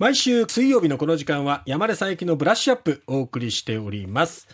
[0.00, 4.48] 毎週水曜日のこの時間は山根さん行きのブラッシュアップお送りしております。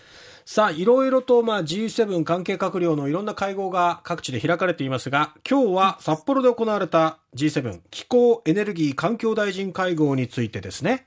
[0.44, 11.06] さあ、いろいろと、まあ、G7 関係閣僚のいろんな会合が各地で開かれていますが、今日は札幌で行われた G7 気候エネルギー環境大臣会合についてですね。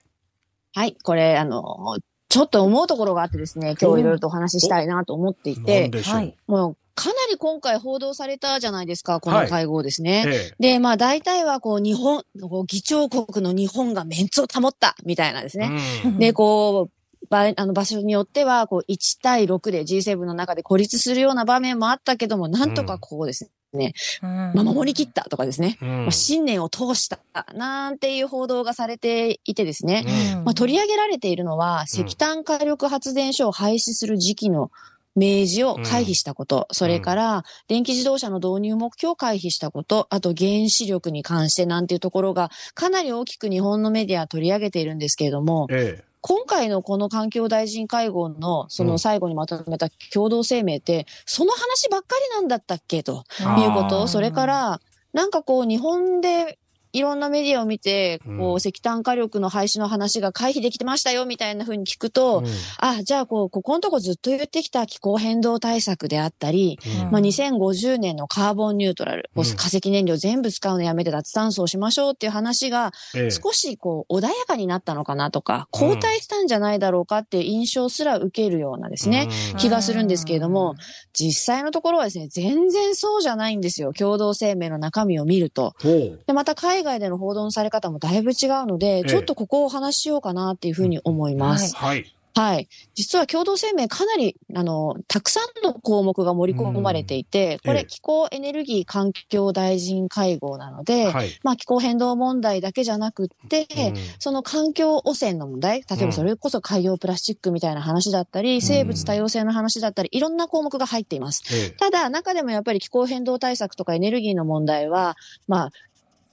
[0.73, 1.97] はい、これ、あの、
[2.29, 10.25] ちょっと思うところがあってですね、今日いろいろとお話ししたいなと思っていて、はい、もうかなり今回報道されたじゃないですか、この会合ですね。
[10.25, 15.71] はいええ、で、まあ大体はこう日本、こう議長国の日本がメンツを保ったみたいなですね。
[16.03, 27.19] うん、で、こう、場あの場所によっては、こう、1対6で G7 の中で孤立するような場面もあったけども、なんとかこうですね、うん、まあ、守り切ったとかですね、うん、まあ、信念を通した
[27.53, 30.05] なんていう報道がされていてですね、
[30.37, 34.71] うん、まあ、取り上げられているのは、石炭火力発電所を廃止する時期の
[35.15, 46.09] 明示を回避したこと、それから、電気自動車の導入目標を回避したこと、あと原子力に関してなんていうところが、かなり大きく日本のメディアは取り上げているんですけれども、ええ。
[46.21, 53.23] 今回のこの環境大臣会合のその最後にまとめた共同声明って、その話ばっかりなんだったっけと
[53.57, 54.81] いうこと、それから、
[55.13, 56.59] なんかこう日本で
[56.91, 62.45] いろんなメディアを見て、こう、石炭火力の廃止の話が回避できてましたよ、みたいな風に聞くと、うん、
[62.79, 80.75] あ、じゃあ、こう、ここのとこずっと言ってきた気候変動対策であったり、うん、まあ、2050年のカーボンニュートラル、うん、化石燃料全部使うのやめて脱炭素をしましょうっていう話が、少しこう、穏やかになったのかなとか、後退したんじゃないだろうかっていう印象すら受けるようなですね、気がするんですけれども、
[81.13, 83.93] 実際のところはですね、全然そうじゃないんですよ。
[83.93, 85.75] 共同声明の中身を見ると。
[85.83, 91.75] で、また海海外での報道のされ方もだいぶ違うので、ちょっとここをお話ししようかなっていうふうに思います。
[91.75, 92.05] はい。
[92.35, 92.69] はい。
[92.95, 111.73] 実は共同声明かなり、あの、たくさんの項目が盛り込まれていて、これ気候エネルギー環境大臣会合なので、はい、まあ気候変動問題だけじゃなくって、うん、その環境汚染の問題、例えばそれこそ海洋プラスチックみたいな話だったり、生物多様性の話だったり、いろんな項目が入っています。
[111.75, 115.71] ただ、中でもやっぱり気候変動対策とかエネルギーの問題は、まあ、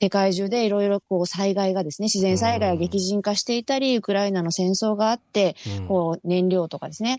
[0.00, 5.56] 世界中でいろいろこう災害がですね、自然災害が激甚化していたり、ウクライナの戦争があって、
[5.88, 7.18] こう燃料とかですね、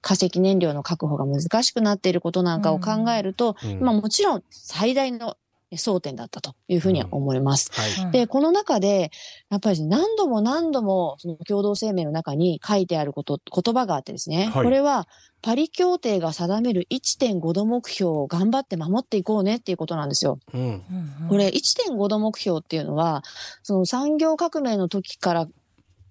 [0.00, 5.36] 化石燃料の確保が難しくなっていることなんかを考えると、まあもちろん最大の
[5.76, 7.70] 争点だったというふうには思います。
[7.72, 9.10] はい、で、この中で、
[9.50, 15.08] やっぱり何度も何度もその共同声明の中に書いてあること、言葉があってですね、はい、これは
[15.42, 20.38] パリ協定が定める1.5度目標を頑張って守っていこうねっていうことなんですよ。
[20.54, 20.82] うん、
[21.28, 23.22] これ1.5度目標っていうのは、
[23.62, 25.48] その産業革命の時から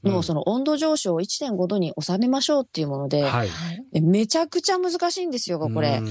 [0.04, 3.50] のその温度上昇を1.5度に収めましょうっていうもので、はい、
[4.02, 6.02] めちゃくちゃ難しいんですよ、これ。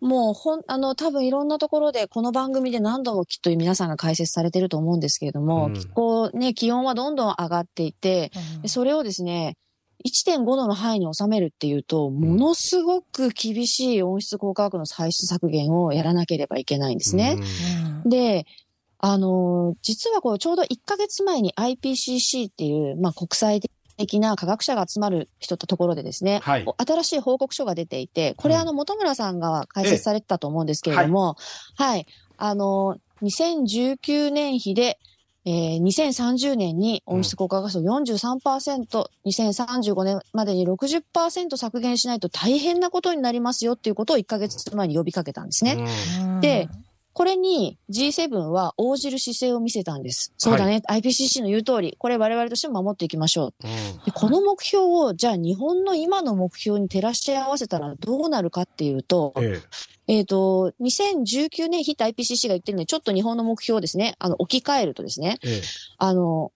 [0.00, 8.30] もうほん、あの、多分いろんなところで、この番組で何度もきっと皆さんが解説されてると思うんですけれども、うん、気候ね、気温はどんどん上がっていて、
[8.62, 9.56] うん、それをですね、
[10.04, 17.38] 1.5度の範囲に収めるっていうと、ものすごく厳しい温室効果ガスの排出削減をやらなければいけないんですね。
[18.04, 18.46] うん、で、
[18.98, 23.60] あの、実はこう、ちょうど1ヶ月前に IPCC っていう、まあ、国際
[23.96, 31.36] 的な科学者が集まる人とところでですね、はい、新しい報告書が出ていて、これ、あの、本村さんが解説されてたと思うんですけれども、
[31.76, 32.06] はい、はい、
[32.38, 34.98] あの、2019年比で、
[35.46, 45.86] えー、2030年に温室効果ガスを43%、うん、2035年までに60%削減しないと大変なことになりますよっていうことを1ヶ月前に呼びかけたんですね。
[46.40, 46.68] で、
[47.16, 50.34] これに G7 は応じる姿勢を見せたんです。
[50.36, 50.82] そうだね。
[50.84, 53.66] はい、IPCC の言う通り、これ我々としても守っていきましょう。
[53.66, 59.62] うん、でこの目標を、じゃあ日本の今の目標に照らし合わせたらどうなるかっていうと、え
[60.06, 65.62] ええー、と、2019年ヒット IPCC が言ってるので、ちょっと日本の目標をですね、あの、置き換えるとですね、ええ、
[65.96, 66.52] あの、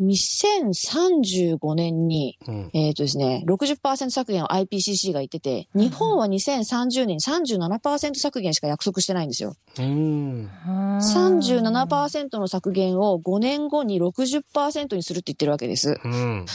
[0.00, 9.54] 2035年に、うん、えっ、ー、とですね、60%削減を IPCC が言ってて、日本は2030年に37%削減しか約束してないんですよ。
[9.78, 16.00] うん、37%の削減を5年後に60%にするって言ってるわけです。
[16.04, 16.46] うん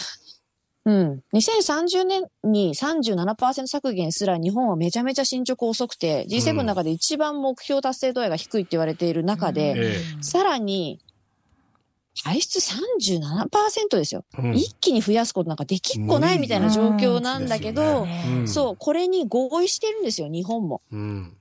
[0.86, 1.24] うん。
[1.34, 11.00] 2030年に37%削減すら日本はめちゃめちゃ進捗遅くて、G7 の中で一番目標達成度合いが低いって言われている中で、うん、さらに
[12.24, 20.81] 排出37%ですよ、うん、一気に増やすことなんかできっこないみたいな状況なんだけど、ね、そう、これに合意してるんですよ、日本も。
[20.92, 21.38] うん。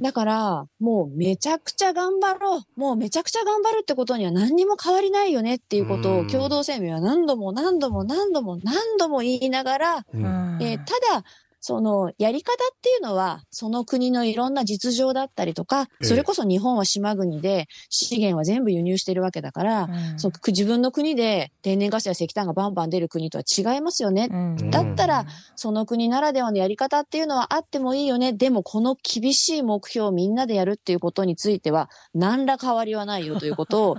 [0.00, 2.80] だから、もうめちゃくちゃ頑張ろう。
[2.80, 10.84] もうめちゃくちゃ頑張るってことには何にも変わりないよねっていうことを共同声明は何度も何度も何度も何度も言いながら、うん、えー、た
[11.14, 11.24] だ、
[11.60, 24.28] その、やり方っていうのは、その国のいろんな実情だったりとか、それこそ日本は島国で資源は全部輸入してるわけだから、うん、そ自分の国で天然ガスや石炭がバンバン出る国とは違いますよね。
[24.30, 28.32] うん、だったら、その国ならではのやり方っていうのはあってもいいよね。
[28.32, 33.96] でも、この厳しい目標をみんなでやるっていうことについては、何ら変わりはないよということを、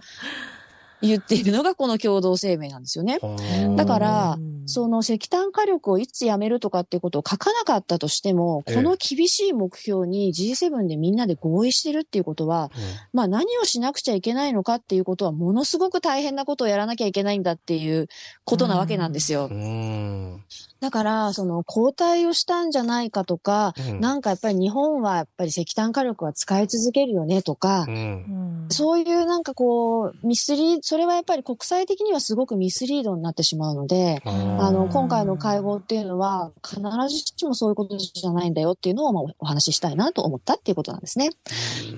[1.01, 3.19] 言っているのがこの共同声明なんですよね。
[3.75, 12.71] だから、その石炭火力をいつやめるとかっていうことを書かなかったとしても、この厳しい目標に G7 でみんなで合意してるっていうことは、
[13.13, 18.07] まあ何をしなくちゃいけないのかっていうことは、ものすごく大変なことをやらなきゃいけないんだっていう
[18.45, 19.49] ことなわけなんですよ。
[20.81, 41.29] だから、その交代をしたんじゃないかとか、うん、なんかやっぱり日本はやっぱり石炭火力は使い続けるよねとか、うん、そういうなんかこう、ミスリー、それはやっぱり国際的にはすごくミスリードになってしまうので、あの、今回の会合っていうのは必ずしもそういうことじゃないんだよっていうのをまあお話ししたいなと思ったっていうことなんですね。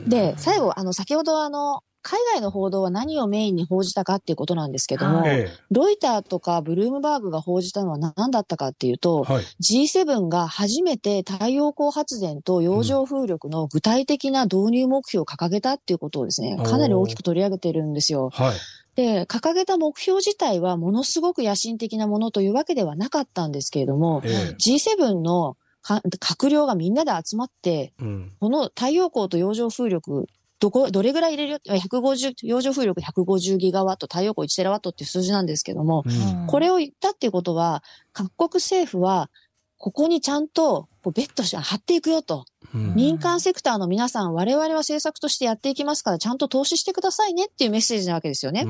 [0.08, 18.30] で、最後、あの、先ほどあの、海外の報道は何をメインに報じたかっていうことなんですけども、はい、ロイターとかブルームバーグが報じたのは何だったかっていうと、はい、G7 が初めて太陽光発電と洋上風力の具体的な導入目標を掲げたっていうことをですね、かなり大きく取り上げてるんですよ。
[18.34, 18.56] はい。
[18.96, 30.28] で、掲げた目標自体はものすごく野心的なものというわけではなかったんですけれども、ええ、G7 の閣僚がみんなで集まって、うん、この太陽光と洋上風力
[30.64, 37.84] どこ、どれぐらい入れる、150、洋上風力150ギガワット、太陽光1テラワットっていう数字なんですけども、うん、これを言ったっていうことは、
[38.14, 39.30] 各国政府は、
[39.78, 42.96] ここにちゃんとこうベットして貼っていくよと、うん。
[42.96, 48.64] 民間セクターの皆さん、我々は政策としてやっていきますから、ちゃんと投資してくださいねっていうメッセージなわけですよね。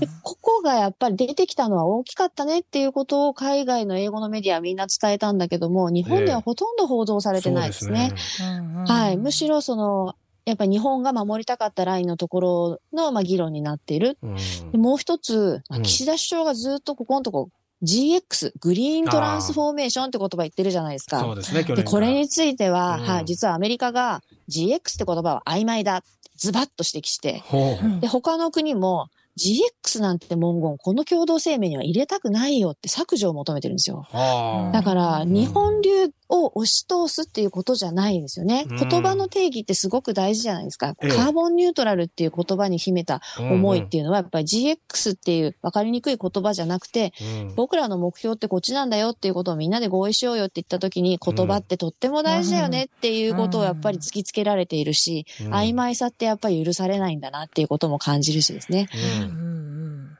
[0.00, 8.10] でここがやっぱり出てきたのは大きかったねっていうことを海外の英語のメディアはみんな伝えたんだけども、日本ではほとんど報道されてないですね。
[8.10, 9.16] えーすねはい。
[9.16, 10.16] むしろその、
[10.50, 14.18] やっぱり日本が守りたかったラインのところの、まあ、議論になっている。
[14.72, 17.50] うん、もう一つ、まあ、岸田首相がずっとここのとこ、
[17.82, 21.20] GX、グリーントランスフォーメーションって言葉言ってるじゃないですか。
[21.20, 26.02] そうですね、で、これについては、うん、はい、実はアメリカが GX って言葉は曖昧だ。
[26.36, 27.42] ズバッと指摘して、
[28.00, 29.08] で、他の国も
[29.38, 34.06] GX なんて文言、この共同声明には入れたくないよって削除を求めてるんですよ。
[34.72, 38.64] だから、日本流を押し通すっていうことじゃないんですよね。
[38.68, 40.94] 言葉の定義ってすごく大事じゃないですか。
[40.94, 47.12] カーボンニュートラルっていう言葉に秘めた思いっていうのは、やっぱり GX っていう分かりにくい言葉じゃなくて、
[47.56, 58.88] 僕らの目標ってこっちなんだよっていうことをみんなで合意しようよって言った時に、言葉ってとっても大事だよねっていうことをやっぱり突きつけられているし、曖昧さってやっぱり許されないんだなっていうことも感じるしですね。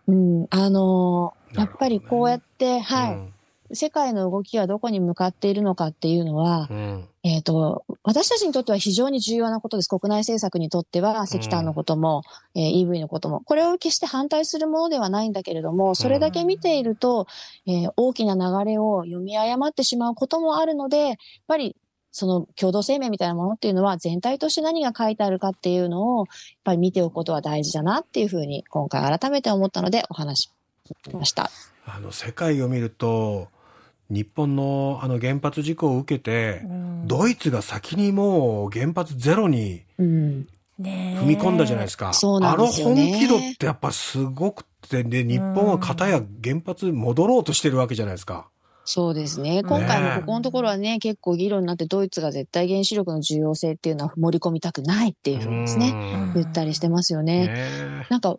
[0.09, 3.40] うん、あのー、やっぱりこうやって、はい。
[3.73, 9.89] 世界の動きはどこに向かっているのかっていうのは、うん、えっ、ー、と、私たちにとっては非常に重要なことです。
[9.89, 12.23] 国内政策にとっては、石炭のことも、
[12.55, 13.41] うん、えー、EV のことも。
[13.41, 17.27] これを決して反対するものではないんだけれども、それだけ見ていると、
[17.67, 21.77] えー、大きな流れを読み誤ってしまうこともあるので、やっぱり
[22.13, 26.27] その共同声明みたいなものっていうのは全体として何が書いてあるかっていうのをやっ
[26.65, 30.51] ぱり見ておくことは大事だなっていうふうに今回改めて思ったのでお話し
[31.13, 31.51] ました。
[31.87, 33.49] あの世界を見ると
[34.11, 40.47] 日本のあの原発事故を受けて、うん、ドイツが先にもう原発ゼロに踏
[41.25, 42.13] み込んだじゃないですか。
[42.13, 48.49] すね、あの本気度ってやっぱすごくて、で、日本は片や原発戻ろうとしてるわけじゃないですか。
[48.85, 49.63] そうですね。
[49.63, 57.47] 今回もここのところはね、結構議論になって、ドイツが絶対原子力の重要性っていうのは盛り込みたくないっていうふうにですね、言ったりしてますよね。
[57.47, 58.39] ねなんか、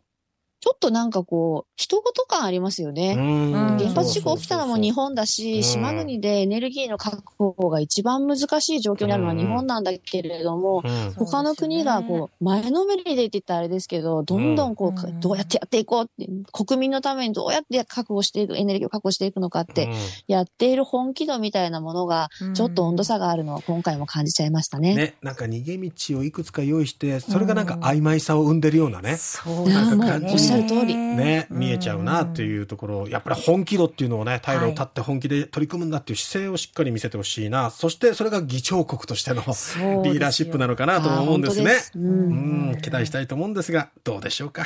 [0.61, 3.15] ちょっとなんかこう、人事感ありますよね。
[3.15, 10.83] 原発事故起きたのも日本だし、島国でエネルギーの確保が一番難しい状況にあるのは日本なんだけれども、
[11.17, 19.89] 他の国がこう、前のめりでって言ったらあれですけど、どんどんこう、どうやってやっていこうって、国民のためにどうやって確保していく、エネルギーを確保していくのかって、
[20.27, 24.93] やっている本気度みたいなものが、ちょっと温度差があるのを今回も感じちゃいましたね。
[24.93, 29.17] ね、なんか逃げ道をいくつか用意して、それがなんか曖昧さを生んでるようなね。
[29.17, 30.50] そうなんか感じ。
[30.51, 30.96] しゃる通り。
[30.96, 37.70] ね、見えちゃうなっていうところ、やっぱり本気度っていうのをね、退路を立って本気で取り組むんだっていう姿勢をしっかり見せてほしいな。
[37.70, 41.72] そしてそれが議長国としてのリーダーシップなのかなと思うんですね。
[41.75, 44.65] すうん、期待したいと思うんですが、どうでしょうか。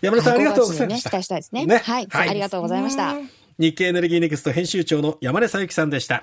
[0.00, 1.10] 山田さん、ありがとうございました。
[1.10, 1.66] 期待したいですね。
[1.66, 3.16] ねはい、はい、ありがとうございました。
[3.58, 6.20] 日経エネルギーネクスト編集長の山根佐幸さんでした。